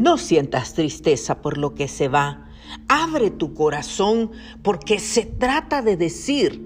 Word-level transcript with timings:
No 0.00 0.16
sientas 0.16 0.72
tristeza 0.72 1.42
por 1.42 1.58
lo 1.58 1.74
que 1.74 1.86
se 1.86 2.08
va. 2.08 2.46
Abre 2.88 3.30
tu 3.30 3.52
corazón 3.52 4.30
porque 4.62 4.98
se 4.98 5.26
trata 5.26 5.82
de 5.82 5.98
decir, 5.98 6.58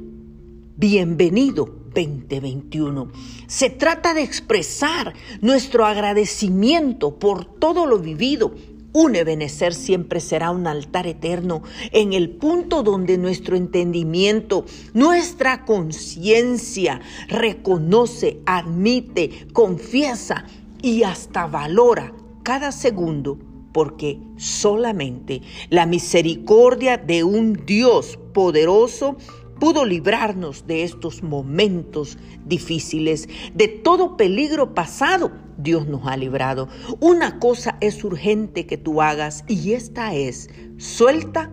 bienvenido 0.77 1.65
2021. 1.93 3.11
Se 3.49 3.71
trata 3.71 4.15
de 4.15 4.23
expresar 4.23 5.15
nuestro 5.41 5.85
agradecimiento 5.85 7.19
por 7.19 7.45
todo 7.45 7.87
lo 7.87 7.99
vivido. 7.99 8.55
Un 8.97 9.17
Ebenecer 9.17 9.75
siempre 9.75 10.21
será 10.21 10.53
un 10.53 10.69
altar 10.69 11.09
eterno 11.09 11.65
en 11.91 12.13
el 12.13 12.31
punto 12.31 12.85
donde 12.85 13.19
nuestro 13.19 13.57
entendimiento, 13.57 14.67
nuestra 14.93 15.65
conciencia 15.65 17.01
reconoce, 17.27 18.39
admite, 18.47 19.49
confiesa 19.53 20.45
y 20.81 21.03
hasta 21.03 21.49
valora 21.49 22.13
cada 22.45 22.71
segundo 22.71 23.37
porque 23.73 24.21
solamente 24.37 25.43
la 25.71 25.87
misericordia 25.87 26.97
de 26.97 27.25
un 27.25 27.67
Dios 27.67 28.17
poderoso 28.33 29.17
pudo 29.59 29.85
librarnos 29.85 30.67
de 30.67 30.85
estos 30.85 31.23
momentos 31.23 32.19
difíciles, 32.45 33.29
de 33.55 33.69
todo 33.69 34.17
peligro 34.17 34.75
pasado. 34.75 35.33
Dios 35.57 35.87
nos 35.87 36.07
ha 36.07 36.17
librado. 36.17 36.69
Una 37.01 37.39
cosa 37.39 37.77
es 37.81 38.03
urgente 38.05 38.67
que 38.67 38.77
tú 38.77 39.01
hagas 39.01 39.45
y 39.49 39.73
esta 39.73 40.15
es, 40.15 40.51
suelta 40.79 41.51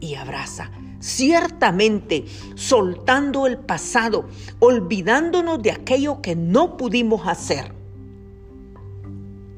y 0.00 0.14
abraza. 0.14 0.70
Ciertamente, 1.00 2.24
soltando 2.54 3.46
el 3.46 3.58
pasado, 3.58 4.26
olvidándonos 4.58 5.62
de 5.62 5.70
aquello 5.70 6.22
que 6.22 6.34
no 6.34 6.76
pudimos 6.76 7.26
hacer 7.26 7.74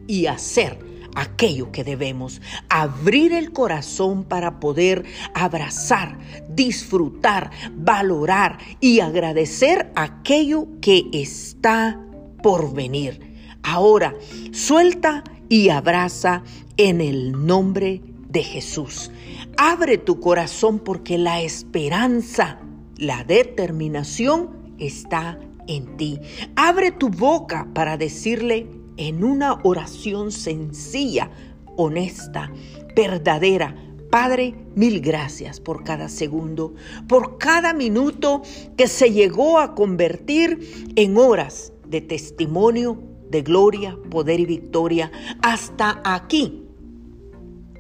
y 0.09 0.27
hacer 0.27 0.86
aquello 1.17 1.73
que 1.73 1.83
debemos, 1.83 2.41
abrir 2.69 3.33
el 3.33 3.53
corazón 3.53 4.23
para 4.23 4.61
poder 4.61 5.05
abrazar, 5.35 6.19
disfrutar, 6.49 7.51
valorar 7.75 8.59
y 8.81 9.01
agradecer 9.01 9.91
aquello 9.97 10.69
que 10.81 11.09
está 11.13 12.01
por 12.43 12.73
venir. 12.73 13.35
Ahora, 13.63 14.15
suelta 14.53 15.25
y 15.49 15.71
abraza 15.71 16.45
en 16.77 17.01
el 17.01 17.47
nombre 17.47 18.03
de 18.29 18.45
Jesús. 18.45 19.11
Abre 19.57 19.97
tu 19.97 20.21
corazón 20.21 20.79
porque 20.79 21.17
la 21.17 21.41
esperanza, 21.41 22.61
la 22.99 23.25
determinación 23.25 24.75
está 24.79 25.41
en 25.67 25.97
ti. 25.97 26.21
Abre 26.55 26.93
tu 26.93 27.09
boca 27.09 27.67
para 27.73 27.97
decirle 27.97 28.67
en 28.97 29.25
una 29.25 29.61
oración 29.63 30.33
sencilla, 30.33 31.31
honesta, 31.77 32.51
verdadera. 32.95 33.75
Padre, 34.11 34.55
mil 34.75 35.01
gracias 35.01 35.61
por 35.61 35.85
cada 35.85 36.09
segundo, 36.09 36.75
por 37.09 37.39
cada 37.39 37.75
minuto 37.75 38.43
que 38.77 38.89
se 38.89 39.13
llegó 39.13 39.59
a 39.59 39.75
convertir 39.75 40.93
en 40.97 41.19
horas 41.19 41.73
de 41.87 42.01
testimonio, 42.01 43.03
de 43.29 43.43
gloria, 43.43 43.99
poder 44.11 44.41
y 44.41 44.47
victoria, 44.47 45.11
hasta 45.43 46.01
aquí. 46.05 46.63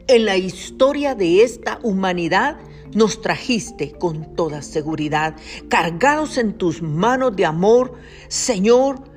En 0.08 0.24
la 0.24 0.36
historia 0.36 1.14
de 1.14 1.42
esta 1.42 1.78
humanidad 1.82 2.58
nos 2.94 3.20
trajiste 3.20 3.92
con 3.92 4.34
toda 4.34 4.62
seguridad, 4.62 5.36
cargados 5.68 6.38
en 6.38 6.54
tus 6.54 6.82
manos 6.82 7.34
de 7.36 7.44
amor, 7.44 7.94
Señor, 8.28 9.15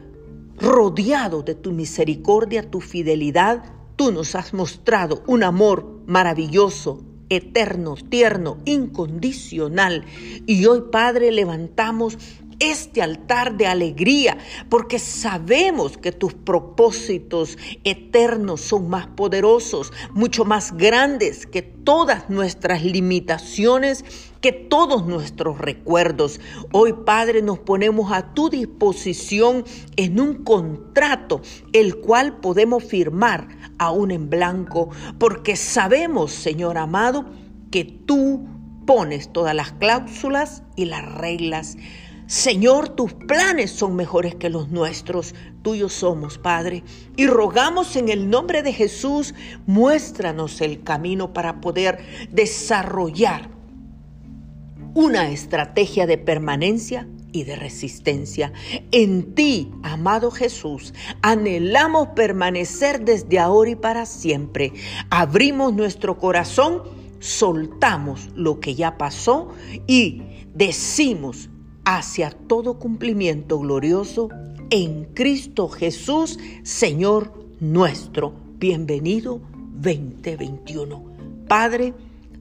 rodeado 0.60 1.42
de 1.42 1.56
tu 1.56 1.72
misericordia, 1.72 2.70
tu 2.70 2.82
fidelidad, 2.82 3.64
tú 3.96 4.12
nos 4.12 4.36
has 4.36 4.54
mostrado 4.54 5.24
un 5.28 5.44
amor 5.44 6.04
maravilloso, 6.06 7.04
eterno, 7.30 7.96
tierno, 7.96 8.58
incondicional. 8.66 10.06
Y 10.46 10.66
hoy, 10.66 10.84
Padre, 10.92 11.32
levantamos 11.32 12.18
este 12.60 13.02
altar 13.02 13.58
de 13.58 13.68
alegría, 13.68 14.38
porque 14.70 15.00
sabemos 15.00 15.98
que 15.98 16.12
tus 16.12 16.34
propósitos 16.34 17.58
eternos 17.84 18.62
son 18.62 18.90
más 18.90 19.08
poderosos, 19.08 19.92
mucho 20.14 20.46
más 20.46 20.76
grandes 20.76 21.48
que 21.48 21.62
todas 21.62 22.30
nuestras 22.30 22.84
limitaciones, 22.84 24.06
que 24.42 24.52
todos 24.52 25.06
nuestros 25.06 25.58
recuerdos. 25.58 26.40
Hoy, 26.72 26.94
Padre, 27.06 27.42
nos 27.42 27.60
ponemos 27.60 28.12
a 28.12 28.34
tu 28.34 28.50
disposición 28.50 29.64
en 29.96 30.20
un 30.20 30.44
contrato, 30.44 31.42
el 31.74 31.98
cual 31.98 32.40
podemos 32.40 32.84
firmar 32.84 33.48
aún 33.78 34.12
en 34.12 34.30
blanco, 34.30 34.90
porque 35.18 35.56
sabemos, 35.56 36.32
Señor 36.32 36.78
amado, 36.78 37.26
que 37.72 37.86
tú 37.86 38.48
pones 38.86 39.32
todas 39.32 39.54
las 39.54 39.72
cláusulas 39.74 40.64
y 40.76 40.86
las 40.86 41.06
reglas. 41.16 41.78
Señor, 42.30 42.90
tus 42.90 43.12
planes 43.12 43.72
son 43.72 43.96
mejores 43.96 44.36
que 44.36 44.52
los 44.52 44.70
nuestros. 44.70 45.34
Tuyos 45.64 45.94
somos, 45.94 46.38
Padre. 46.38 46.84
Y 47.16 47.26
rogamos 47.26 47.96
en 47.96 48.08
el 48.08 48.30
nombre 48.30 48.62
de 48.62 48.72
Jesús, 48.72 49.34
muéstranos 49.66 50.62
el 50.62 50.84
camino 50.84 51.34
para 51.34 51.60
poder 51.60 51.98
desarrollar 52.30 53.50
una 54.94 55.32
estrategia 55.32 56.06
de 56.06 56.20
permanencia 56.20 57.08
y 57.32 57.46
de 57.46 57.56
resistencia. 57.56 58.54
En 58.92 59.34
ti, 59.34 59.72
amado 59.82 60.30
Jesús, 60.30 60.94
anhelamos 61.24 62.10
permanecer 62.10 63.04
desde 63.06 63.40
ahora 63.40 63.72
y 63.72 63.76
para 63.76 64.06
siempre. 64.06 64.72
Abrimos 65.10 65.74
nuestro 65.74 66.20
corazón, 66.20 66.84
soltamos 67.20 68.30
lo 68.36 68.60
que 68.60 68.76
ya 68.76 69.00
pasó 69.00 69.50
y 69.88 70.22
decimos 70.54 71.50
hacia 71.90 72.30
todo 72.30 72.78
cumplimiento 72.78 73.58
glorioso 73.58 74.30
en 74.70 75.06
Cristo 75.06 75.68
Jesús, 75.70 76.38
Señor 76.62 77.34
nuestro. 77.60 78.32
Bienvenido 78.60 79.42
2021. 79.74 81.04
Padre, 81.48 81.96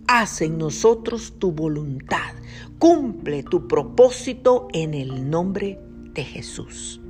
haz 0.06 0.42
en 0.42 0.58
nosotros 0.58 1.32
tu 1.38 1.50
voluntad. 1.52 2.34
Cumple 2.78 3.42
tu 3.42 3.66
propósito 3.66 4.68
en 4.74 4.92
el 4.92 5.30
nombre 5.30 5.80
de 6.12 6.24
Jesús. 6.24 7.00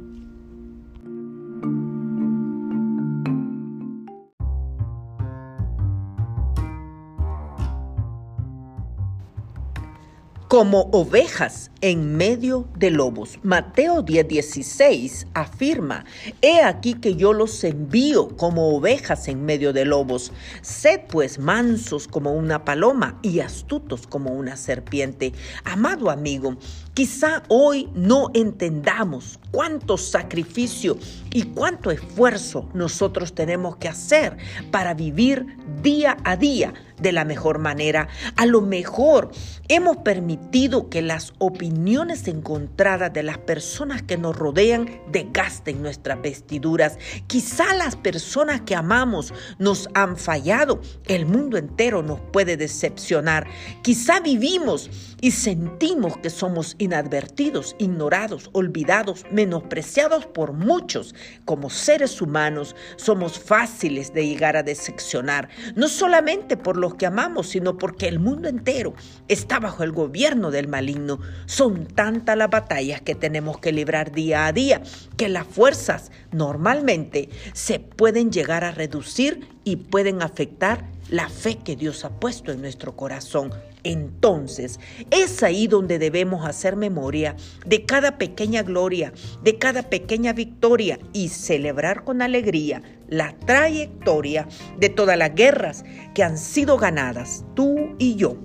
Como 10.49 10.89
ovejas 10.93 11.71
en 11.83 12.17
medio 12.17 12.67
de 12.75 12.91
lobos. 12.91 13.39
Mateo 13.43 14.03
10:16 14.03 15.27
afirma, 15.35 16.07
He 16.41 16.63
aquí 16.63 16.95
que 16.95 17.17
yo 17.17 17.35
los 17.35 17.63
envío 17.65 18.35
como 18.37 18.75
ovejas 18.75 19.29
en 19.29 19.45
medio 19.45 19.75
de 19.75 19.85
lobos. 19.85 20.33
Sed 20.63 21.03
pues 21.09 21.39
mansos 21.39 22.09
como 22.09 22.33
una 22.33 22.65
paloma 22.65 23.19
y 23.23 23.41
astutos 23.41 24.07
como 24.07 24.33
una 24.33 24.57
serpiente. 24.57 25.35
Amado 25.65 26.11
amigo, 26.11 26.57
quizá 26.95 27.43
hoy 27.49 27.91
no 27.95 28.31
entendamos 28.33 29.39
cuánto 29.51 29.99
sacrificio 29.99 30.97
y 31.31 31.43
cuánto 31.43 31.91
esfuerzo 31.91 32.71
nosotros 32.73 33.35
tenemos 33.35 33.77
que 33.77 33.89
hacer 33.89 34.39
para 34.71 34.95
vivir 34.95 35.59
día 35.83 36.17
a 36.25 36.37
día 36.37 36.73
de 37.01 37.13
la 37.13 37.25
mejor 37.25 37.59
manera. 37.59 38.09
A 38.37 38.47
lo 38.47 38.61
mejor 38.61 39.31
hemos 39.69 39.99
permitido 39.99 40.89
que 40.89 41.03
las 41.03 41.33
opiniones 41.39 42.29
encontradas 42.29 43.13
de 43.13 43.23
las 43.23 43.39
personas 43.39 44.03
que 44.03 44.17
nos 44.17 44.37
rodean 44.37 44.89
desgasten 45.11 45.83
nuestras 45.83 46.21
vestiduras. 46.23 46.99
Quizá 47.27 47.75
las 47.75 47.97
personas 47.97 48.63
que 48.63 48.75
amamos 48.75 49.33
nos 49.59 49.89
han 49.95 50.17
fallado. 50.17 50.81
El 51.07 51.27
mundo 51.27 51.57
entero 51.57 52.03
nos 52.03 52.21
puede 52.21 52.57
decepcionar. 52.57 53.47
Quizá 53.83 54.21
vivimos 54.21 54.91
y 55.21 55.33
sentimos 55.33 56.17
que 56.19 56.31
somos 56.31 56.77
inadvertidos, 56.79 57.75
ignorados, 57.79 58.51
olvidados, 58.53 59.25
menospreciados 59.31 60.27
por 60.27 60.53
muchos. 60.53 61.15
Como 61.45 61.71
seres 61.71 62.21
humanos 62.23 62.77
somos 62.97 63.39
fáciles 63.39 64.13
de 64.13 64.27
llegar 64.27 64.57
a 64.57 64.63
decepcionar, 64.63 65.49
no 65.75 65.89
solamente 65.89 66.57
por 66.57 66.77
los 66.77 66.88
que 66.95 67.07
amamos, 67.07 67.49
sino 67.49 67.79
porque 67.79 68.09
el 68.09 68.19
mundo 68.19 68.49
entero 68.49 68.95
está 69.29 69.61
bajo 69.61 69.83
el 69.83 69.93
gobierno 69.93 70.51
del 70.51 70.69
maligno. 70.69 71.21
Son 71.47 71.87
tantas 71.87 72.37
las 72.37 72.51
batallas 72.51 73.01
que 73.01 73.15
tenemos 73.15 73.59
que 73.59 73.73
librar 73.73 74.13
día 74.13 74.47
a 74.47 74.53
día 74.53 74.83
que 75.17 75.29
las 75.29 75.47
fuerzas 75.47 76.11
normalmente 76.33 77.29
se 77.53 77.81
pueden 77.81 78.31
llegar 78.31 78.65
a 78.65 78.71
reducir 78.71 79.49
y 79.65 79.77
pueden 79.77 80.23
afectar 80.23 80.85
la 81.11 81.29
fe 81.29 81.57
que 81.57 81.77
Dios 81.77 82.05
ha 82.05 82.11
puesto 82.11 82.53
en 82.53 82.61
nuestro 82.61 82.97
corazón. 82.97 83.53
Entonces, 83.85 84.79
es 85.11 85.43
ahí 85.43 85.67
donde 85.67 85.99
debemos 85.99 86.47
hacer 86.47 86.77
memoria 86.77 87.37
de 87.65 87.85
cada 87.85 88.19
pequeña 88.19 88.63
gloria, 88.63 89.13
de 89.43 89.57
cada 89.57 89.85
pequeña 89.85 90.33
victoria 90.33 90.99
y 91.13 91.29
celebrar 91.29 92.05
con 92.05 92.21
alegría 92.21 92.83
la 93.09 93.35
trayectoria 93.47 94.47
de 94.79 94.89
todas 94.89 95.17
las 95.19 95.35
guerras 95.35 95.85
que 96.15 96.23
han 96.23 96.39
sido 96.39 96.77
ganadas, 96.77 97.45
tú 97.55 97.95
y 97.99 98.17
yo 98.17 98.37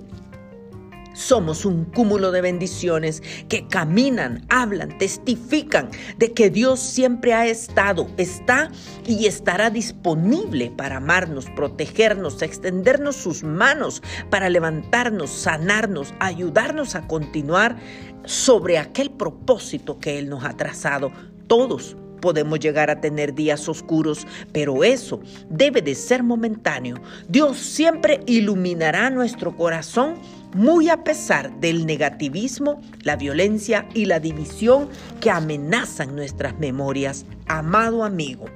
somos 1.14 1.64
un 1.64 1.84
cúmulo 1.84 2.32
de 2.32 2.42
bendiciones 2.42 3.22
que 3.48 3.66
caminan, 3.68 4.44
hablan, 4.50 4.98
testifican 4.98 5.90
de 6.18 6.32
que 6.32 6.50
Dios 6.50 6.80
siempre 6.80 7.32
ha 7.32 7.46
estado, 7.46 8.08
está 8.18 8.70
y 9.06 9.26
estará 9.26 9.70
disponible 9.70 10.72
para 10.76 10.96
amarnos, 10.96 11.46
protegernos, 11.56 12.42
extendernos 12.42 13.16
sus 13.16 13.44
manos, 13.44 14.02
para 14.28 14.50
levantarnos, 14.50 15.30
sanarnos, 15.30 16.12
ayudarnos 16.18 16.94
a 16.96 17.06
continuar 17.06 17.76
sobre 18.24 18.78
aquel 18.78 19.10
propósito 19.10 19.98
que 19.98 20.18
Él 20.18 20.28
nos 20.28 20.44
ha 20.44 20.56
trazado. 20.56 21.12
Todos 21.46 21.96
podemos 22.24 22.58
llegar 22.58 22.88
a 22.88 23.02
tener 23.02 23.34
días 23.34 23.68
oscuros, 23.68 24.26
pero 24.50 24.82
eso 24.82 25.20
debe 25.50 25.82
de 25.82 25.94
ser 25.94 26.22
momentáneo. 26.22 26.96
Dios 27.28 27.58
siempre 27.58 28.20
iluminará 28.24 29.10
nuestro 29.10 29.54
corazón 29.54 30.14
muy 30.54 30.88
a 30.88 31.04
pesar 31.04 31.54
del 31.60 31.84
negativismo, 31.84 32.80
la 33.02 33.16
violencia 33.16 33.86
y 33.92 34.06
la 34.06 34.20
división 34.20 34.88
que 35.20 35.30
amenazan 35.30 36.16
nuestras 36.16 36.58
memorias. 36.58 37.26
Amado 37.46 38.04
amigo, 38.04 38.46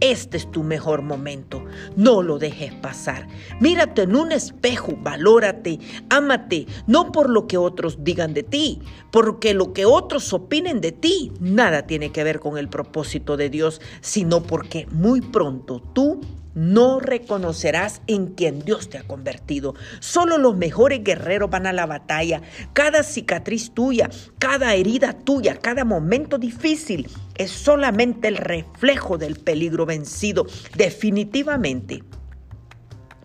este 0.00 0.36
es 0.36 0.50
tu 0.50 0.62
mejor 0.62 1.02
momento. 1.02 1.64
No 1.96 2.22
lo 2.22 2.38
dejes 2.38 2.72
pasar. 2.74 3.28
Mírate 3.60 4.02
en 4.02 4.16
un 4.16 4.32
espejo, 4.32 4.94
valórate, 5.00 5.78
ámate, 6.08 6.66
no 6.86 7.12
por 7.12 7.30
lo 7.30 7.46
que 7.46 7.58
otros 7.58 8.02
digan 8.02 8.34
de 8.34 8.42
ti, 8.42 8.80
porque 9.10 9.54
lo 9.54 9.72
que 9.72 9.84
otros 9.84 10.32
opinen 10.32 10.80
de 10.80 10.92
ti 10.92 11.32
nada 11.40 11.86
tiene 11.86 12.12
que 12.12 12.24
ver 12.24 12.40
con 12.40 12.58
el 12.58 12.68
propósito 12.68 13.36
de 13.36 13.50
Dios, 13.50 13.80
sino 14.00 14.42
porque 14.42 14.86
muy 14.90 15.20
pronto 15.20 15.82
tú 15.92 16.20
no 16.54 17.00
reconocerás 17.00 18.02
en 18.06 18.28
quien 18.34 18.60
Dios 18.60 18.88
te 18.88 18.98
ha 18.98 19.02
convertido. 19.02 19.74
Solo 20.00 20.38
los 20.38 20.56
mejores 20.56 21.02
guerreros 21.02 21.50
van 21.50 21.66
a 21.66 21.72
la 21.72 21.86
batalla. 21.86 22.42
Cada 22.72 23.02
cicatriz 23.02 23.72
tuya, 23.72 24.10
cada 24.38 24.74
herida 24.74 25.12
tuya, 25.12 25.56
cada 25.56 25.84
momento 25.84 26.38
difícil 26.38 27.08
es 27.36 27.50
solamente 27.50 28.28
el 28.28 28.36
reflejo 28.36 29.18
del 29.18 29.36
peligro 29.36 29.86
vencido. 29.86 30.46
Definitivamente 30.76 32.02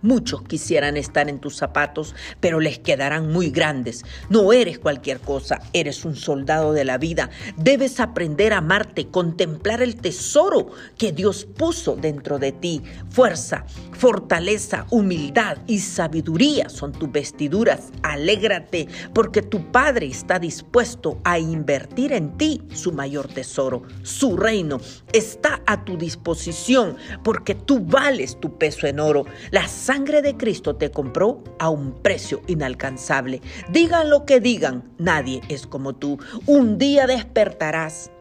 Muchos 0.05 0.43
quisieran 0.43 0.97
estar 0.97 1.29
en 1.29 1.39
tus 1.39 1.55
zapatos, 1.55 2.13
pero 2.39 2.59
les 2.59 2.77
quedarán 2.77 3.31
muy 3.31 3.49
grandes. 3.49 4.05
No 4.29 4.53
eres 4.53 4.77
cualquier 4.77 5.19
cosa, 5.19 5.59
eres 5.73 6.05
un 6.05 6.15
soldado 6.15 6.73
de 6.73 6.85
la 6.85 6.99
vida. 6.99 7.31
Debes 7.57 7.99
aprender 7.99 8.53
a 8.53 8.57
amarte, 8.57 9.07
contemplar 9.07 9.81
el 9.81 9.95
tesoro 9.95 10.67
que 10.95 11.11
Dios 11.11 11.45
puso 11.45 11.95
dentro 11.95 12.37
de 12.37 12.51
ti. 12.51 12.83
Fuerza, 13.09 13.65
fortaleza, 13.93 14.85
humildad 14.91 15.57
y 15.65 15.79
sabiduría 15.79 16.69
son 16.69 16.91
tus 16.91 17.11
vestiduras. 17.11 17.89
Alégrate 18.03 18.87
porque 19.11 19.41
tu 19.41 19.71
Padre 19.71 20.05
está 20.05 20.37
dispuesto 20.37 21.19
a 21.23 21.39
invertir 21.39 22.13
en 22.13 22.37
ti 22.37 22.61
su 22.75 22.91
mayor 22.91 23.27
tesoro. 23.27 23.81
Su 24.03 24.37
reino 24.37 24.79
está 25.13 25.63
a 25.65 25.83
tu 25.83 25.97
disposición 25.97 26.95
porque 27.23 27.55
tú 27.55 27.79
vales 27.79 28.39
tu 28.39 28.55
peso 28.59 28.85
en 28.85 28.99
oro. 28.99 29.25
La 29.49 29.67
sangre 29.95 30.21
de 30.21 30.35
Cristo 30.35 30.75
te 30.75 30.91
compró 30.91 31.41
a 31.57 31.69
un 31.69 31.93
precio 31.93 32.41
inalcanzable. 32.47 33.41
Digan 33.69 34.09
lo 34.09 34.25
que 34.25 34.41
digan, 34.41 34.83
nadie 34.97 35.39
es 35.47 35.65
como 35.65 35.95
tú. 35.95 36.19
Un 36.45 36.77
día 36.77 37.07
despertarás 37.07 38.11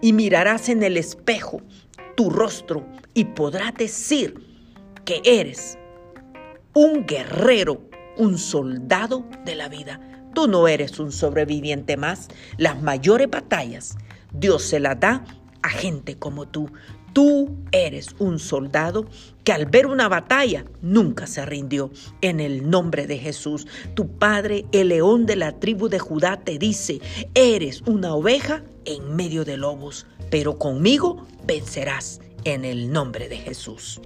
y 0.00 0.12
mirarás 0.12 0.68
en 0.68 0.84
el 0.84 0.96
espejo 0.96 1.60
tu 2.14 2.30
rostro 2.30 2.86
y 3.14 3.24
podrás 3.24 3.74
decir 3.74 4.34
que 5.04 5.22
eres 5.24 5.76
un 6.72 7.04
guerrero, 7.04 7.82
un 8.16 8.38
soldado 8.38 9.24
de 9.44 9.56
la 9.56 9.68
vida. 9.68 9.98
Tú 10.36 10.46
no 10.46 10.68
eres 10.68 11.00
un 11.00 11.10
sobreviviente 11.10 11.96
más. 11.96 12.28
Las 12.58 12.80
mayores 12.80 13.28
batallas 13.28 13.96
Dios 14.32 14.62
se 14.62 14.78
las 14.78 15.00
da 15.00 15.24
a 15.62 15.68
gente 15.68 16.16
como 16.16 16.46
tú. 16.46 16.70
Tú 17.14 17.56
eres 17.70 18.08
un 18.18 18.40
soldado 18.40 19.06
que 19.44 19.52
al 19.52 19.66
ver 19.66 19.86
una 19.86 20.08
batalla 20.08 20.64
nunca 20.82 21.28
se 21.28 21.46
rindió. 21.46 21.90
En 22.20 22.40
el 22.40 22.68
nombre 22.68 23.06
de 23.06 23.18
Jesús, 23.18 23.68
tu 23.94 24.08
Padre, 24.08 24.66
el 24.72 24.88
león 24.88 25.24
de 25.24 25.36
la 25.36 25.60
tribu 25.60 25.88
de 25.88 26.00
Judá, 26.00 26.40
te 26.42 26.58
dice, 26.58 27.00
eres 27.34 27.82
una 27.82 28.14
oveja 28.14 28.64
en 28.84 29.14
medio 29.14 29.44
de 29.44 29.56
lobos, 29.56 30.06
pero 30.28 30.58
conmigo 30.58 31.24
vencerás 31.46 32.20
en 32.44 32.64
el 32.64 32.90
nombre 32.90 33.28
de 33.28 33.36
Jesús. 33.36 34.00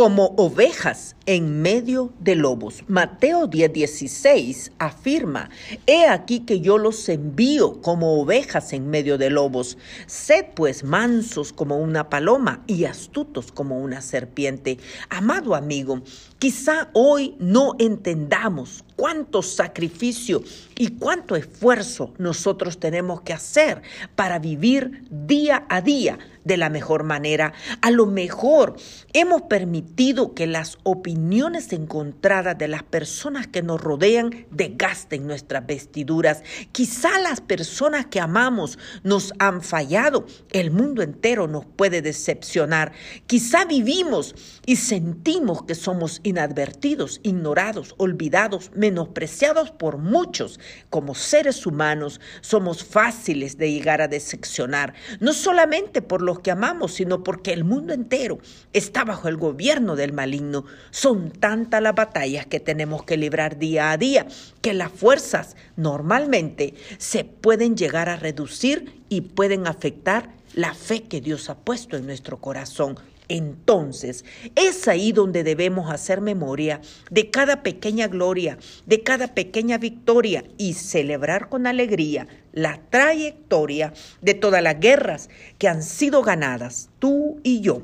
Como 0.00 0.32
ovejas 0.38 1.14
en 1.26 1.60
medio 1.60 2.14
de 2.20 2.34
lobos. 2.34 2.84
Mateo 2.88 3.46
10:16 3.46 4.72
afirma, 4.78 5.50
He 5.86 6.06
aquí 6.06 6.40
que 6.40 6.60
yo 6.60 6.78
los 6.78 7.06
envío 7.10 7.82
como 7.82 8.18
ovejas 8.18 8.72
en 8.72 8.88
medio 8.88 9.18
de 9.18 9.28
lobos. 9.28 9.76
Sed 10.06 10.46
pues 10.56 10.84
mansos 10.84 11.52
como 11.52 11.76
una 11.76 12.08
paloma 12.08 12.64
y 12.66 12.86
astutos 12.86 13.52
como 13.52 13.78
una 13.78 14.00
serpiente. 14.00 14.78
Amado 15.10 15.54
amigo, 15.54 16.00
quizá 16.38 16.88
hoy 16.94 17.36
no 17.38 17.74
entendamos 17.78 18.82
cuánto 18.96 19.42
sacrificio 19.42 20.42
y 20.78 20.92
cuánto 20.92 21.36
esfuerzo 21.36 22.14
nosotros 22.16 22.78
tenemos 22.80 23.20
que 23.20 23.34
hacer 23.34 23.82
para 24.14 24.38
vivir 24.38 25.04
día 25.10 25.66
a 25.68 25.82
día 25.82 26.18
de 26.44 26.56
la 26.56 26.70
mejor 26.70 27.04
manera. 27.04 27.52
A 27.82 27.90
lo 27.90 28.06
mejor 28.06 28.76
hemos 29.12 29.42
permitido 29.42 30.34
que 30.34 30.46
las 30.46 30.78
opiniones 30.82 31.72
encontradas 31.72 32.56
de 32.56 32.68
las 32.68 32.82
personas 32.82 33.46
que 33.46 33.62
nos 33.62 33.80
rodean 33.80 34.46
desgasten 34.50 35.26
nuestras 35.26 35.66
vestiduras. 35.66 36.42
Quizá 36.72 37.18
las 37.20 37.40
personas 37.40 38.06
que 38.06 38.20
amamos 38.20 38.78
nos 39.02 39.32
han 39.38 39.62
fallado. 39.62 40.26
El 40.50 40.70
mundo 40.70 41.02
entero 41.02 41.46
nos 41.46 41.64
puede 41.66 42.02
decepcionar. 42.02 42.92
Quizá 43.26 43.64
vivimos 43.64 44.34
y 44.66 44.76
sentimos 44.76 45.62
que 45.64 45.74
somos 45.74 46.20
inadvertidos, 46.22 47.20
ignorados, 47.22 47.94
olvidados, 47.98 48.70
menospreciados 48.74 49.70
por 49.70 49.98
muchos. 49.98 50.60
Como 50.88 51.14
seres 51.14 51.66
humanos 51.66 52.20
somos 52.40 52.84
fáciles 52.84 53.58
de 53.58 53.72
llegar 53.72 54.00
a 54.00 54.08
decepcionar, 54.08 54.94
no 55.20 55.32
solamente 55.32 56.02
por 56.02 56.22
los 56.30 56.38
que 56.38 56.52
amamos, 56.52 56.94
sino 56.94 57.24
porque 57.24 57.52
el 57.52 57.64
mundo 57.64 57.92
entero 57.92 58.38
está 58.72 59.04
bajo 59.04 59.26
el 59.26 59.36
gobierno 59.36 59.96
del 59.96 60.12
maligno. 60.12 60.64
Son 60.92 61.32
tantas 61.32 61.82
las 61.82 61.96
batallas 61.96 62.46
que 62.46 62.60
tenemos 62.60 63.02
que 63.02 63.16
librar 63.16 63.58
día 63.58 63.90
a 63.90 63.96
día 63.96 64.28
que 64.60 64.72
las 64.72 64.92
fuerzas 64.92 65.56
normalmente 65.74 66.74
se 66.98 67.24
pueden 67.24 67.76
llegar 67.76 68.08
a 68.08 68.14
reducir 68.14 69.02
y 69.08 69.22
pueden 69.22 69.66
afectar 69.66 70.30
la 70.54 70.72
fe 70.72 71.02
que 71.02 71.20
Dios 71.20 71.50
ha 71.50 71.58
puesto 71.58 71.96
en 71.96 72.06
nuestro 72.06 72.36
corazón. 72.36 72.96
Entonces, 73.30 74.24
es 74.56 74.88
ahí 74.88 75.12
donde 75.12 75.44
debemos 75.44 75.88
hacer 75.88 76.20
memoria 76.20 76.80
de 77.12 77.30
cada 77.30 77.62
pequeña 77.62 78.08
gloria, 78.08 78.58
de 78.86 79.04
cada 79.04 79.34
pequeña 79.34 79.78
victoria 79.78 80.42
y 80.58 80.72
celebrar 80.74 81.48
con 81.48 81.68
alegría 81.68 82.26
la 82.52 82.80
trayectoria 82.90 83.92
de 84.20 84.34
todas 84.34 84.64
las 84.64 84.80
guerras 84.80 85.30
que 85.58 85.68
han 85.68 85.84
sido 85.84 86.22
ganadas, 86.22 86.90
tú 86.98 87.38
y 87.44 87.60
yo 87.60 87.82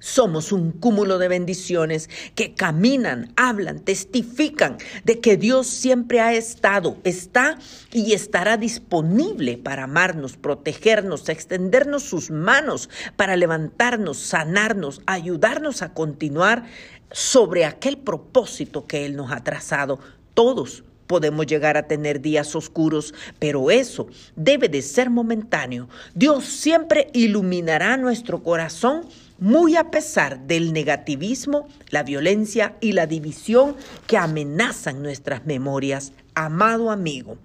somos 0.00 0.52
un 0.52 0.72
cúmulo 0.72 1.18
de 1.18 1.28
bendiciones 1.28 2.08
que 2.34 2.54
caminan, 2.54 3.32
hablan, 3.36 3.80
testifican 3.80 4.78
de 5.04 5.20
que 5.20 5.36
Dios 5.36 5.66
siempre 5.66 6.20
ha 6.20 6.34
estado, 6.34 6.96
está 7.04 7.58
y 7.92 8.12
estará 8.12 8.56
disponible 8.56 9.58
para 9.58 9.84
amarnos, 9.84 10.36
protegernos, 10.36 11.28
extendernos 11.28 12.04
sus 12.04 12.30
manos, 12.30 12.88
para 13.16 13.36
levantarnos, 13.36 14.18
sanarnos, 14.18 15.02
ayudarnos 15.06 15.82
a 15.82 15.92
continuar 15.94 16.64
sobre 17.10 17.64
aquel 17.64 17.98
propósito 17.98 18.86
que 18.86 19.06
Él 19.06 19.16
nos 19.16 19.32
ha 19.32 19.42
trazado. 19.42 19.98
Todos 20.34 20.84
podemos 21.06 21.46
llegar 21.46 21.76
a 21.76 21.88
tener 21.88 22.20
días 22.20 22.54
oscuros, 22.54 23.14
pero 23.38 23.70
eso 23.70 24.06
debe 24.36 24.68
de 24.68 24.82
ser 24.82 25.10
momentáneo. 25.10 25.88
Dios 26.14 26.44
siempre 26.44 27.10
iluminará 27.14 27.96
nuestro 27.96 28.42
corazón 28.42 29.06
muy 29.38 29.76
a 29.76 29.90
pesar 29.90 30.46
del 30.46 30.72
negativismo, 30.72 31.68
la 31.90 32.02
violencia 32.02 32.76
y 32.80 32.92
la 32.92 33.06
división 33.06 33.76
que 34.06 34.18
amenazan 34.18 35.02
nuestras 35.02 35.46
memorias. 35.46 36.12
Amado 36.34 36.90
amigo, 36.90 37.38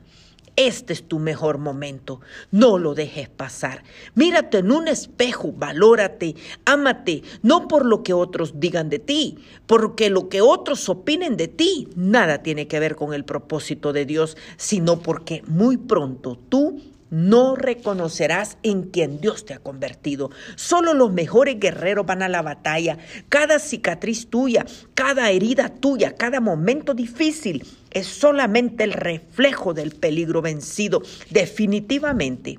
Este 0.56 0.94
es 0.94 1.08
tu 1.08 1.18
mejor 1.18 1.58
momento. 1.58 2.22
No 2.52 2.78
lo 2.78 2.94
dejes 2.94 3.28
pasar. 3.28 3.84
Mírate 4.14 4.60
en 4.60 4.72
un 4.72 4.88
espejo, 4.88 5.52
valórate, 5.52 6.36
ámate, 6.66 7.24
no 7.42 7.68
por 7.68 7.86
lo 7.86 8.04
que 8.04 8.14
otros 8.14 8.60
digan 8.60 8.90
de 8.90 9.00
ti, 9.00 9.40
porque 9.66 10.12
lo 10.12 10.30
que 10.30 10.42
otros 10.42 10.88
opinen 10.90 11.38
de 11.38 11.48
ti 11.48 11.88
nada 11.96 12.44
tiene 12.44 12.68
que 12.68 12.80
ver 12.80 12.96
con 12.96 13.16
el 13.16 13.26
propósito 13.26 13.94
de 13.94 14.06
Dios, 14.06 14.38
sino 14.58 15.00
porque 15.00 15.42
muy 15.48 15.78
pronto 15.78 16.38
tú 16.50 16.80
no 17.14 17.56
reconocerás 17.56 18.58
en 18.64 18.90
quien 18.90 19.22
Dios 19.22 19.46
te 19.46 19.54
ha 19.54 19.60
convertido. 19.60 20.32
Solo 20.56 20.96
los 20.96 21.14
mejores 21.14 21.60
guerreros 21.60 22.08
van 22.08 22.24
a 22.24 22.28
la 22.28 22.42
batalla. 22.42 22.98
Cada 23.30 23.60
cicatriz 23.60 24.32
tuya, 24.32 24.66
cada 24.96 25.30
herida 25.30 25.70
tuya, 25.70 26.16
cada 26.16 26.40
momento 26.40 26.96
difícil 26.96 27.68
es 27.92 28.08
solamente 28.08 28.84
el 28.84 28.94
reflejo 28.94 29.76
del 29.76 29.92
peligro 29.92 30.42
vencido. 30.42 31.04
Definitivamente. 31.30 32.58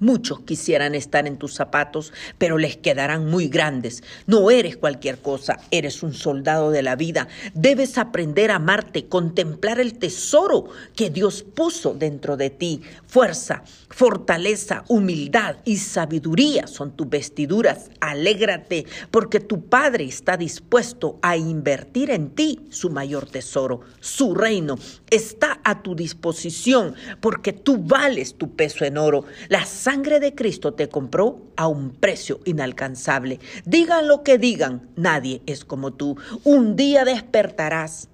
Muchos 0.00 0.40
quisieran 0.40 0.94
estar 0.94 1.26
en 1.26 1.36
tus 1.36 1.54
zapatos, 1.54 2.12
pero 2.38 2.56
les 2.56 2.78
quedarán 2.78 3.26
muy 3.26 3.48
grandes. 3.48 4.02
No 4.26 4.50
eres 4.50 4.78
cualquier 4.78 5.18
cosa, 5.18 5.60
eres 5.70 6.02
un 6.02 6.14
soldado 6.14 6.70
de 6.70 6.82
la 6.82 6.96
vida. 6.96 7.28
Debes 7.52 7.98
aprender 7.98 8.50
a 8.50 8.56
amarte, 8.56 9.06
contemplar 9.08 9.78
el 9.78 9.98
tesoro 9.98 10.64
que 10.96 11.10
Dios 11.10 11.42
puso 11.42 11.92
dentro 11.92 12.38
de 12.38 12.48
ti. 12.48 12.80
Fuerza, 13.06 13.62
fortaleza, 13.90 14.84
humildad 14.88 15.56
y 15.66 15.76
sabiduría 15.76 16.66
son 16.66 16.96
tus 16.96 17.08
vestiduras. 17.08 17.90
Alégrate, 18.00 18.86
porque 19.10 19.38
tu 19.38 19.66
Padre 19.66 20.04
está 20.04 20.38
dispuesto 20.38 21.18
a 21.20 21.36
invertir 21.36 22.10
en 22.10 22.30
ti 22.30 22.60
su 22.70 22.88
mayor 22.88 23.28
tesoro. 23.28 23.82
Su 24.00 24.34
reino 24.34 24.78
está 25.10 25.60
a 25.62 25.82
tu 25.82 25.94
disposición, 25.94 26.94
porque 27.20 27.52
tú 27.52 27.76
vales 27.78 28.36
tu 28.36 28.56
peso 28.56 28.86
en 28.86 28.96
oro. 28.96 29.24
Las 29.48 29.89
sangre 29.90 30.20
de 30.20 30.36
Cristo 30.36 30.72
te 30.72 30.88
compró 30.88 31.40
a 31.56 31.66
un 31.66 31.90
precio 31.90 32.38
inalcanzable. 32.44 33.40
Digan 33.64 34.06
lo 34.06 34.22
que 34.22 34.38
digan, 34.38 34.88
nadie 34.94 35.42
es 35.46 35.64
como 35.64 35.92
tú. 35.92 36.16
Un 36.44 36.76
día 36.76 37.04
despertarás 37.04 38.08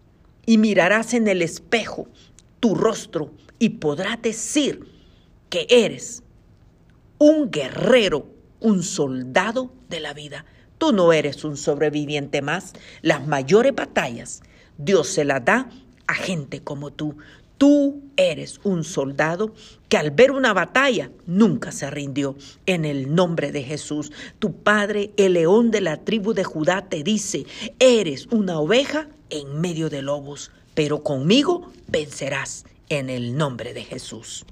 y 0.47 0.57
mirarás 0.57 1.13
en 1.13 1.29
el 1.29 1.43
espejo 1.43 2.09
tu 2.61 2.75
rostro 2.75 3.31
y 3.59 3.69
podrás 3.69 4.23
decir 4.23 4.89
que 5.51 5.67
eres 5.69 6.23
un 7.19 7.51
guerrero, 7.51 8.27
un 8.61 8.83
soldado 8.83 9.71
de 9.91 10.01
la 10.01 10.15
vida. 10.15 10.47
Tú 10.79 10.95
no 10.95 11.13
eres 11.13 11.45
un 11.45 11.59
sobreviviente 11.59 12.41
más. 12.41 12.73
Las 13.03 13.27
mayores 13.27 13.75
batallas 13.75 14.41
Dios 14.79 15.09
se 15.09 15.27
las 15.27 15.45
da 15.45 15.69
a 16.07 16.15
gente 16.15 16.63
como 16.63 16.91
tú. 16.91 17.19
Tú 17.59 18.03
eres 18.17 18.61
un 18.65 18.85
soldado 18.85 19.53
que 19.89 19.97
al 19.97 20.11
ver 20.11 20.31
una 20.31 20.53
batalla 20.53 21.11
nunca 21.27 21.73
se 21.73 21.91
rindió. 21.91 22.37
En 22.67 22.85
el 22.85 23.15
nombre 23.15 23.53
de 23.53 23.63
Jesús, 23.63 24.13
tu 24.39 24.55
Padre, 24.55 25.11
el 25.17 25.35
león 25.35 25.71
de 25.71 25.81
la 25.81 26.05
tribu 26.05 26.33
de 26.33 26.45
Judá, 26.45 26.89
te 26.89 27.03
dice, 27.03 27.47
eres 27.79 28.27
una 28.31 28.59
oveja 28.59 29.09
en 29.31 29.61
medio 29.61 29.91
de 29.91 30.03
lobos, 30.03 30.51
pero 30.75 31.03
conmigo 31.03 31.71
vencerás 31.89 32.65
en 32.89 33.11
el 33.11 33.37
nombre 33.37 33.75
de 33.75 33.85
Jesús. 33.85 34.47